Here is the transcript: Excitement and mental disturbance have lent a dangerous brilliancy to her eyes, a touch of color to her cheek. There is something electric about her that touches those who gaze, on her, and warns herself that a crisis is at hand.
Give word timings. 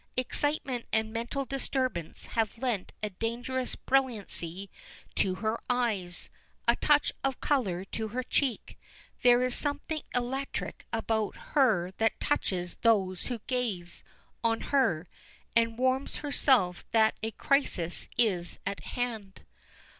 Excitement 0.17 0.87
and 0.91 1.13
mental 1.13 1.45
disturbance 1.45 2.25
have 2.33 2.57
lent 2.57 2.91
a 3.03 3.11
dangerous 3.11 3.75
brilliancy 3.75 4.71
to 5.13 5.35
her 5.35 5.61
eyes, 5.69 6.31
a 6.67 6.75
touch 6.75 7.11
of 7.23 7.39
color 7.39 7.85
to 7.85 8.07
her 8.07 8.23
cheek. 8.23 8.79
There 9.21 9.43
is 9.43 9.53
something 9.53 10.01
electric 10.15 10.87
about 10.91 11.35
her 11.53 11.91
that 11.99 12.19
touches 12.19 12.77
those 12.77 13.27
who 13.27 13.41
gaze, 13.45 14.03
on 14.43 14.61
her, 14.73 15.07
and 15.55 15.77
warns 15.77 16.15
herself 16.15 16.83
that 16.93 17.15
a 17.21 17.29
crisis 17.29 18.07
is 18.17 18.57
at 18.65 18.79
hand. 18.79 19.45